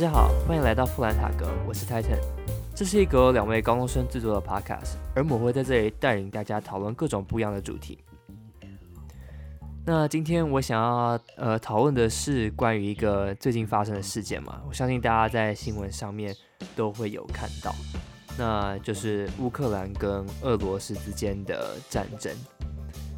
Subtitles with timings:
[0.00, 2.18] 大家好，欢迎来到富兰塔格，我是 Titan。
[2.74, 7.98] 这是一个两位高中生制作的 Podcast，而我会在这里带领大家讨论各种不一样的主题。
[9.84, 16.34] 那今天我想要呃讨论的是关于一个最近发生的事件嘛，我相信大家在新闻上面
[16.74, 17.74] 都会有看到，
[18.38, 22.34] 那就是乌克兰跟俄罗斯之间的战争。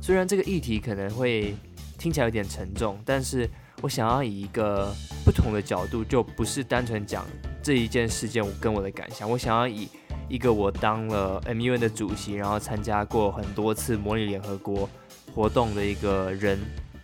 [0.01, 1.55] 虽然这个议题可能会
[1.97, 3.49] 听起来有点沉重，但是
[3.83, 4.93] 我想要以一个
[5.25, 7.27] 不同的角度，就不是单纯讲
[7.63, 9.89] 这一件事件我跟我的感想，我想要以
[10.29, 14.89] 一个我当了 MUN 的主席，然后参加过很多次模拟联合国
[15.35, 16.59] 活动的一个人，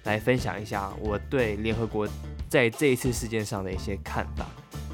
[0.04, 2.08] 来分享一下我对联合国
[2.48, 4.46] 在这一次事件上的一些看法，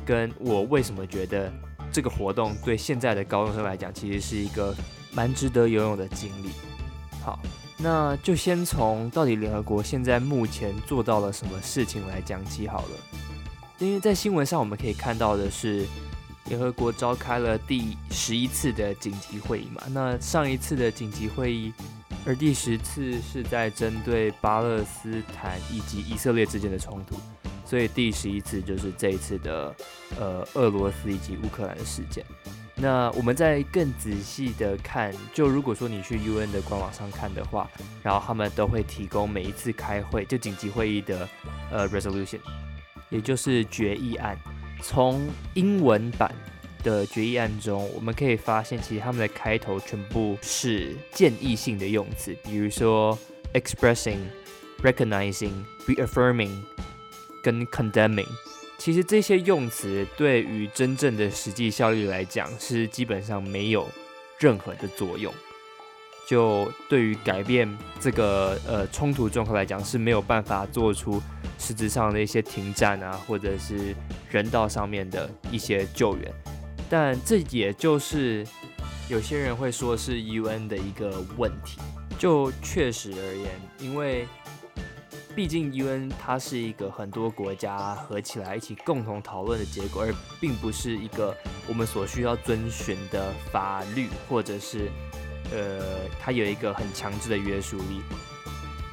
[0.04, 1.52] 跟我为什么觉得
[1.92, 4.74] 这个活动对现在的高中生来讲，其实是一个
[5.12, 6.50] 蛮值得游泳的经历。
[7.22, 7.38] 好。
[7.76, 12.90] 那就先从到底联合国现在目前做到了什么事情来讲起好了。
[13.78, 15.84] 因为在新闻上我们可以看到的是，
[16.46, 19.82] 联合国召开了第十一次的紧急会议嘛。
[19.90, 21.72] 那上一次的紧急会议，
[22.24, 27.16] 而第十次是在针对巴勒斯坦以及以色列之间的冲突，
[27.66, 29.74] 所以第十一次就是这一次的
[30.18, 32.24] 呃俄罗斯以及乌克兰的事件。
[32.76, 37.70] 那我们再更仔细的看，就如果说你去 UN 的官网上看的话，
[38.02, 41.28] 然后他们都会提供每一次开会就紧急会议的
[41.70, 42.40] 呃 resolution，
[43.10, 44.36] 也就是决议案。
[44.82, 46.34] 从英文版
[46.82, 53.16] 的决议案中，我们可以发现，其实他们的开头全部是建议性的用词，比如说
[53.54, 54.18] expressing、
[54.82, 55.52] recognizing、
[55.86, 56.60] reaffirming
[57.40, 58.26] 跟 condemning。
[58.84, 63.88] 其实这些用词对于真正的实际效率来讲，是基本上没有
[64.38, 65.32] 任何的作用。
[66.28, 67.66] 就对于改变
[67.98, 71.18] 这个呃冲突状况来讲，是没有办法做出
[71.58, 73.96] 实质上的一些停战啊，或者是
[74.30, 76.30] 人道上面的一些救援。
[76.90, 78.46] 但这也就是
[79.08, 81.80] 有些人会说是 UN 的一个问题。
[82.18, 84.28] 就确实而言，因为。
[85.34, 91.36] 毕竟，UN 它是一个很多国家合起来一起共同讨论的结果，而并不是一个
[91.66, 94.88] 我们所需要遵循的法律，或者是
[95.50, 98.00] 呃，它有一个很强制的约束力。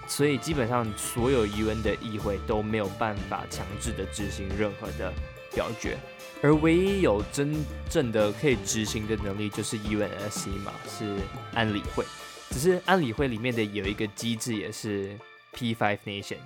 [0.07, 5.13] 所以，基本上所有 UN 的议会都没有办法强制的执行任何的
[5.53, 5.95] 表决，
[6.41, 11.17] 而唯一有真正的可以执行的能力就是 UNSC 嘛，是
[11.53, 12.03] 安理会。
[12.49, 15.15] 只是安理会里面的有一个机制也是。
[15.55, 16.37] P5 Nation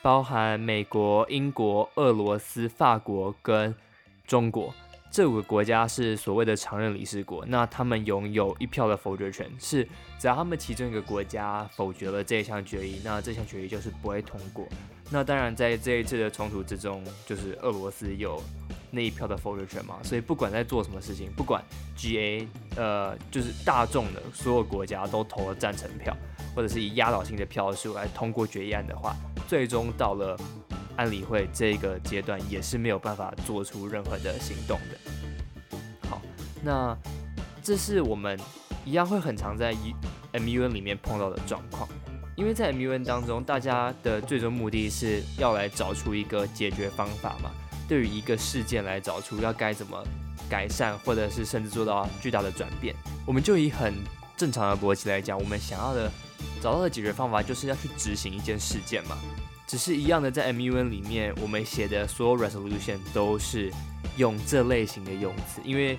[0.00, 3.74] 包含美国、英国、俄罗斯、法国跟
[4.26, 4.72] 中国
[5.10, 9.82] 这五个国家是所谓的常任理事国，那他们拥有一票的否决权，是
[10.18, 14.68] 只要他们其中一个国家否决了这项决议，那这项决议就是不会通过。
[15.10, 18.38] 那当然，在这一次的冲突之中，就是俄罗斯有
[18.90, 21.62] 那一票的否决权嘛，所以不管在做什么事情，不管
[21.96, 26.16] GA 呃就是大众的所有国家都投了赞成票。
[26.56, 29.14] 或者是以压倒性的票数来通过决议案的话，
[29.46, 30.36] 最终到了
[30.96, 35.78] 安理会这个阶段，也是没有办法做出任何的行动的。
[36.08, 36.20] 好，
[36.60, 36.98] 那
[37.62, 38.36] 这是我们
[38.84, 39.72] 一样会很常在
[40.32, 41.88] MUN 里面碰到的状况，
[42.34, 47.52] 因为在 MUN 当中，大家的最终目的是要来找出一个解决方法嘛，
[47.88, 50.04] 对于一个事件来找出要该怎么
[50.48, 52.94] 改善，或者是甚至做到巨大的转变，
[53.26, 53.94] 我们就以很
[54.36, 56.10] 正常的逻辑来讲，我们想要的。
[56.62, 59.16] 找到的解决方法就是要去执行一件事件嘛，
[59.66, 63.72] 只是一样的，在 MUN 里面，我们写的所有 resolution 都是
[64.16, 65.98] 用这类型的用词，因为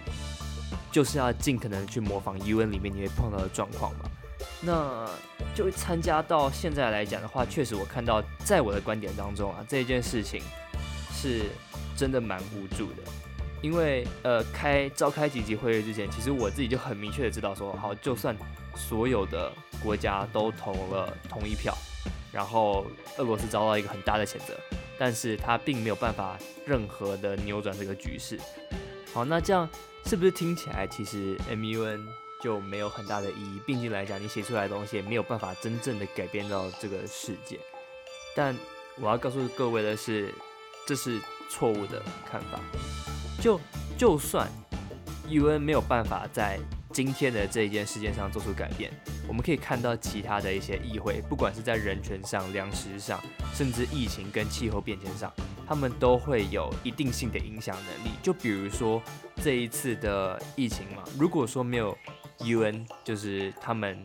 [0.91, 4.09] 就是要尽可能去模仿 UN 里面你会碰到的状况嘛。
[4.61, 5.09] 那
[5.53, 10.41] 就参加到现在来讲的话，确实我看到，在我的观点当中啊，这件事情
[11.13, 11.45] 是
[11.99, 13.03] 真的蛮无助的，
[13.61, 18.33] 因为呃，开召开紧急会议之前，其实我自己就很明确的知道说，好，就算
[18.73, 19.51] 所有的
[19.83, 21.77] 国家都投了同一票，
[22.31, 22.87] 然后
[23.17, 24.57] 俄罗斯遭到一个很大的谴责，
[24.97, 28.39] 但是他并没有办法任何的扭转这个局势。
[29.13, 29.67] 好，那这样
[30.05, 32.05] 是不是听起来其实 MUN
[32.41, 33.59] 就没有很大的意义？
[33.67, 37.59] 毕竟来讲，你写出来的东西也没有办法真正的改变到这个世界。
[38.33, 38.55] 但
[39.01, 40.33] 我要告诉各位的是，
[40.87, 41.19] 这是
[41.49, 42.59] 错误的看法。
[43.41, 43.59] 就
[43.97, 44.49] 就算
[45.27, 46.59] UN 没有办法在
[46.91, 48.91] 今天的这一件事件上做出改变。
[49.27, 53.21] 我们可以看到其他的一些议会，不管是在人权上、粮食上，
[53.53, 55.31] 甚至疫情跟气候变迁上，
[55.67, 58.15] 他们都会有一定性的影响能力。
[58.23, 58.99] 就比如说
[59.43, 61.95] 这一次的疫情嘛，如果说没有
[62.39, 64.03] UN，就是他们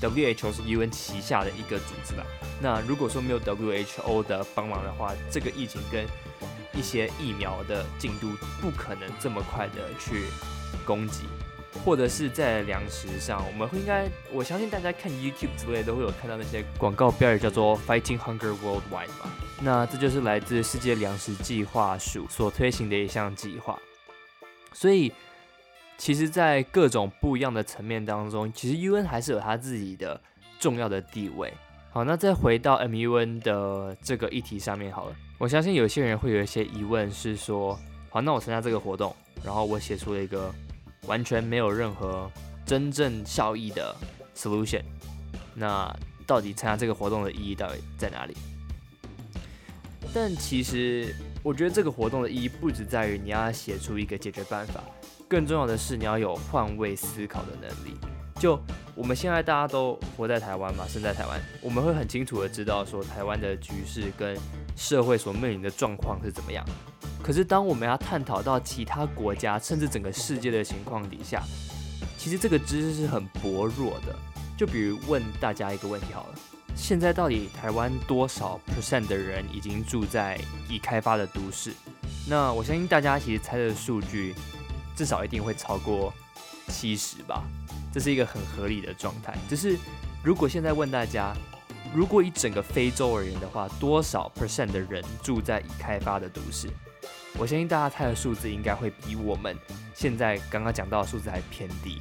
[0.00, 2.24] WHO 是 UN 旗下的一个组织吧，
[2.62, 6.06] 那如果说没有 WHO 的帮忙的话，这个疫情跟
[6.76, 8.30] 一些疫苗的进度
[8.60, 10.24] 不可能这么快的去
[10.84, 11.24] 攻击，
[11.84, 19.30] 或者是在粮食上，我们会应该，我相信大家看 YouTube 之类都会有看到那些广告标语叫做 Fighting Hunger Worldwide 吧。
[19.60, 23.78] 那这就是来自世界粮食计划署所推行的一项计划。
[24.72, 25.12] 所以，
[25.96, 30.20] 其实，在各种不一样的层面当中，其实 UN 还是有它自己的
[30.58, 31.54] 重要的地位。
[31.94, 35.14] 好，那再回到 MUN 的这个议题上面好了。
[35.38, 37.78] 我相信有些人会有一些疑问，是说，
[38.10, 39.14] 好，那我参加这个活动，
[39.44, 40.52] 然后我写出了一个
[41.06, 42.28] 完全没有任何
[42.66, 43.94] 真正效益的
[44.34, 44.82] solution，
[45.54, 45.88] 那
[46.26, 48.36] 到底参加这个活动的意义到底在哪里？
[50.12, 51.14] 但其实，
[51.44, 54.82] 我觉得这个活动的意义不只在于你要写出一个解决办法，
[55.28, 57.96] 更重要的是你要有换位思考的能力。
[58.44, 58.60] 就
[58.94, 64.38] 我们现在大家都活在台湾嘛，生在台湾，我们会很清楚的知道说台湾的局势跟
[64.76, 66.62] 社会所面临的状况是怎么样。
[67.22, 71.42] 可是当我们要探讨到其他国家甚至整个世界的情况底下，
[72.18, 74.14] 其实这个知识是很薄弱的。
[74.58, 76.34] 就比如问大家一个问题好了，
[76.76, 80.38] 现在到底台湾多少 percent 的人已经住在
[80.68, 81.72] 已开发的都市？
[82.28, 84.34] 那我相信大家其实猜的数据
[84.94, 86.12] 至少一定会超过
[86.68, 87.42] 七十吧。
[87.94, 89.32] 这是一个很合理的状态。
[89.48, 89.78] 只是，
[90.20, 91.32] 如果现在问大家，
[91.94, 96.68] 如果以整个非洲而言的话，多少 percent 的人住在已开发的都市？
[97.38, 99.56] 我相信大家猜的数字应该会比我们
[99.94, 102.00] 现在刚刚讲到的数字还偏低。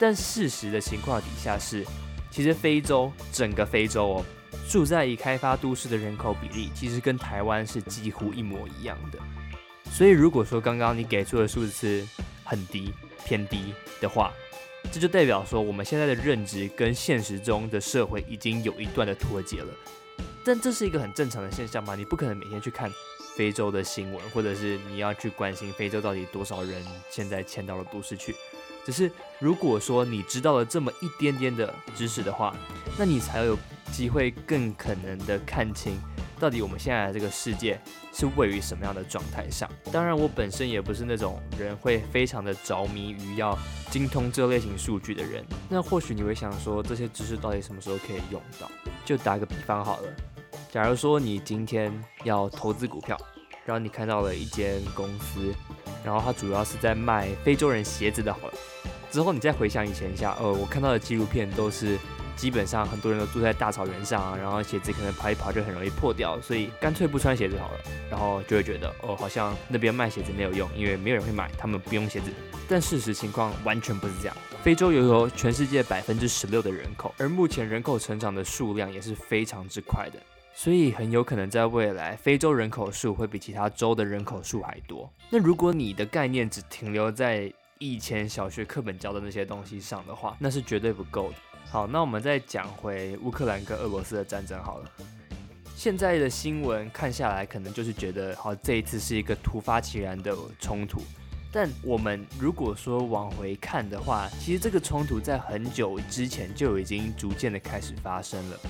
[0.00, 1.84] 但事实的情况底下是，
[2.30, 4.24] 其实非洲整个非洲哦，
[4.66, 9.18] 住在已开发都市的人口比例，其实跟台湾是几乎一模一样的。
[9.90, 12.08] 所以，如果说刚刚你给出的数字是
[12.44, 12.94] 很低、
[13.26, 14.32] 偏低的话，
[14.92, 19.68] 这就代表说，我们现在的认知跟现实中的社会已经有一段的脱节了。
[20.44, 21.94] 但这是一个很正常的现象嘛？
[21.96, 22.90] 你不可能每天去看
[23.34, 28.34] 非洲的新闻，或者是你要去关心非洲到底多少人现在迁到了都市去。
[28.84, 29.10] 只是
[29.40, 32.54] 如果说你知道了这么一点点的知识的话，
[32.98, 33.58] 那你才有
[33.90, 35.98] 机会更可能的看清。
[36.38, 37.80] 到底我们现在的这个世界
[38.12, 39.70] 是位于什么样的状态上？
[39.92, 43.56] 当然，我本身也不是那种人会非常的着迷于要
[43.90, 45.44] 精通这类型数据的人。
[45.68, 48.70] 那或许你会想说，这些知识到底什么时候可以用到？
[49.04, 50.08] 就打个比方好了，
[50.70, 51.92] 假如说你今天
[52.24, 53.16] 要投资股票，
[53.64, 55.54] 然后你看到了一间公司，
[56.04, 58.54] 然后它主要是在卖非洲人鞋子的，好了，
[59.10, 61.98] 之后你再回想以前一下，呃，我看到的纪录片都是。
[62.36, 67.78] 基本上很多人都住在大草原上，然后鞋子可能跑一跑就很容易破掉，所以干脆不穿鞋子好了。
[68.10, 72.30] 然后就会觉得哦，好像那边卖鞋子没有用，因为没有人会买，他们不用鞋子。
[72.68, 74.36] 但事实情况完全不是这样。
[74.62, 80.18] 非洲拥有全世界百分之十六的人口，而目前人口成长的数量也是非常之快的，
[80.54, 85.12] 所以很有可能在未来，非洲人口数会比其他州的人口数还多。
[85.28, 91.36] 那如果你的概念只停留在以前小学课本教的那些东西上的话，那是绝对不够的。
[91.74, 94.88] 好，那我们再讲回乌克兰跟俄罗斯的战争好了。
[95.74, 101.02] 现在的新闻看下来，可能就是觉得，好，这一次是一个突发其然的冲突。
[101.50, 108.60] 但我们如果说往回看的话，其实这个冲突在很久之前就已经逐渐的开始发生了。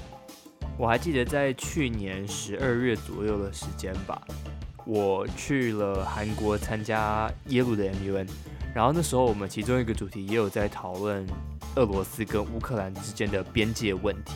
[0.79, 4.19] 我还记得在去年十二月左右的时间吧，
[4.87, 8.27] 我去了韩国参加耶鲁的 MUN，
[8.75, 11.27] 然后那时候我们其中一个主题也有在讨论。
[11.77, 14.35] 俄罗斯跟乌克兰之间的边界问题，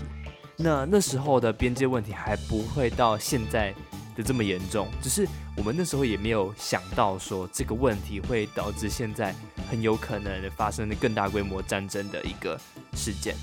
[0.57, 3.75] 那那时候的边界问题还不会到现在
[4.17, 5.27] 的这么严重，只是
[5.57, 9.35] 我们那时候也没有想到说这个问题会导致现在
[9.71, 12.59] 很有可能发生的更大规模战争的一个
[12.95, 13.37] 事件。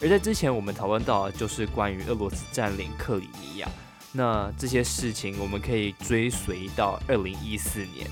[0.00, 3.68] 而在之前我们讨论到就是关于俄罗斯占领克里米亚，
[4.12, 8.06] 那这些事情我们可以追随到二零一四年。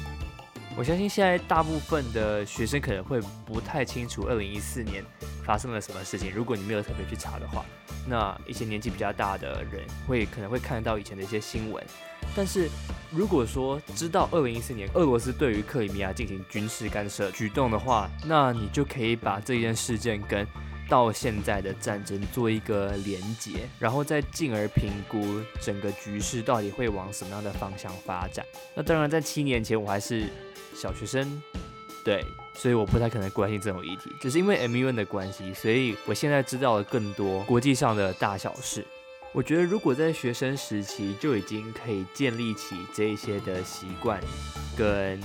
[0.77, 5.05] 我相信现在大部分的学生可能会不太清楚二零一四年
[5.45, 6.33] 发生了什么事情。
[6.35, 7.65] 如果你没有特别去查的话，
[8.09, 11.83] 那一些年纪比较大的人会可能会看到以前的一些新闻。
[12.35, 12.69] 但是
[13.13, 20.45] 如果说知道二零一四年俄罗斯对于克里米亚进行军事干涉举动的话，那你就可以把这件事件跟
[20.89, 28.45] 到现在的战争做一个连结，然后再进而评估整个局势到底会往什么样的方向发展。
[28.75, 30.27] 那当然，在七年前我还是。
[30.75, 31.43] 小学生，
[32.05, 38.85] 对，所以我不太可能关心这种议题，只是因为 MUN 的关系，所以我现在知道了更多国际上的大小事。
[39.33, 44.21] 我觉得如果在学生时期就已经可以建立起这些的习惯，
[44.77, 45.21] 跟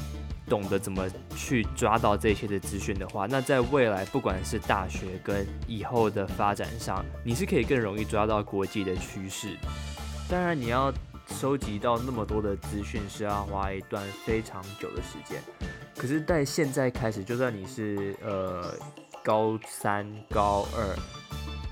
[0.47, 9.55] 懂得怎么去抓到这些的资讯的话，那在未来不管是大学跟以后的发展上，你是可以更容易抓到国际的趋势。
[10.29, 10.93] 当然，你要。
[11.29, 15.41] 收集到那么多的资讯是要花一段非常久的时间。
[15.95, 18.73] 可是，在现在开始，就算你是呃
[19.23, 20.95] 高三、高二，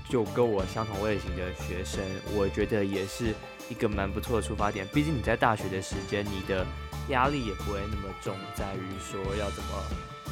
[0.08, 2.02] 就跟我相同类型的学生，
[2.34, 3.34] 我觉得也是
[3.68, 4.86] 一个蛮不错的出发点。
[4.88, 6.66] 毕竟你在大学的时间，你的
[7.08, 9.70] 压力也不会那么重，在于说要怎么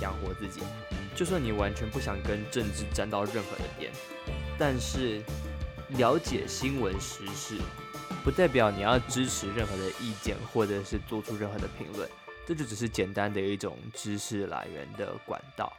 [0.02, 0.60] 养活自己。
[1.14, 3.90] 就算你完全不想跟政治沾到任何的边，
[4.58, 5.22] 但是
[5.96, 7.56] 了解新闻时事，
[8.26, 12.10] 不代表你要支持任何的意见，或者是做出任何的评论。
[12.44, 15.72] 这就只是简单的一种知识来源的管道。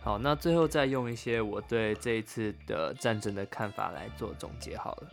[0.00, 5.08] 好，那最后再用一些我对这一次的战争的看法来做总结好了。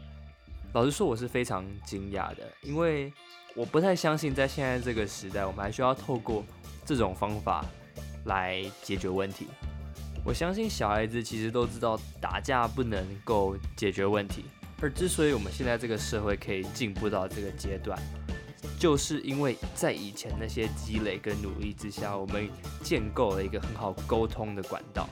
[0.73, 3.13] 老实说，我是非常惊讶的，因为
[3.53, 6.43] 我不太相信在现在这个时代，我们还需要透过
[6.83, 7.63] 这种方法。
[8.25, 9.47] 来解决问题。
[10.23, 14.45] 我相信小孩子其实都知道打架不能够解决问题，
[14.81, 17.97] 而之所以我们现在这个社会可以进步到这个阶段，
[18.79, 22.49] 就是因为在以前那些积累跟努力之下，我们
[22.83, 25.07] 建构了一个很好沟通的管道。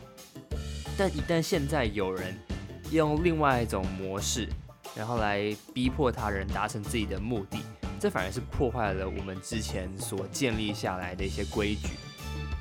[0.97, 2.35] 但一旦现在有人
[2.91, 4.49] 用另外一种模式，
[4.95, 7.59] 然后来逼迫他人达成自己的目的，
[7.99, 11.89] 这反而是破坏了我们之前所建立下来的一些规矩。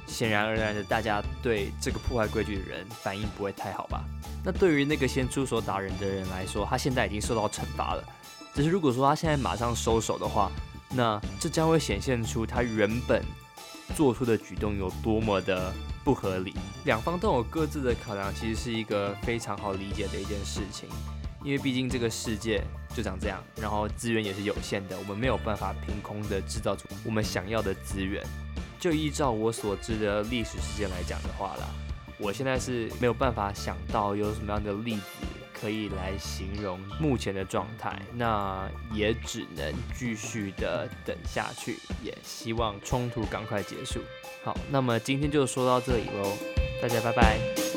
[0.08, 4.02] 显然而然的，大家对这个破坏规矩的人反应不会太好吧？
[4.44, 8.02] 那对于那个先出手打人的人来说，他现在已经受到惩罚了。
[8.54, 10.50] 只是如果说他现在马上收手的话，
[10.90, 13.22] 那这将会显现出他原本
[13.94, 15.72] 做出的举动有多么的
[16.02, 16.54] 不合理。
[16.84, 20.88] 两方都有各自的考量，其实是一个非常好理解的一件事情。
[21.44, 22.60] 因为毕竟这个世界
[22.94, 28.24] 就长这样，然后资源也是有限的，我们没有办法凭空的制造出我们想要的资源。
[28.78, 31.68] 就依照我所知的历史事件来讲的话啦，
[32.18, 35.02] 我现在是没有办法想到有什么样的例子
[35.60, 44.00] 可以来形容目前的状态，那也只能继续的等下去，也希望冲突赶快结束。
[44.44, 46.36] 好，那么今天就说到这里喽，
[46.80, 47.67] 大家拜拜。